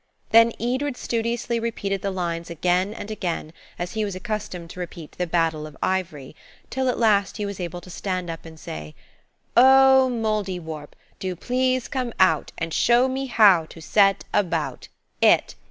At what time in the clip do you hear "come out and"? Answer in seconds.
11.87-12.73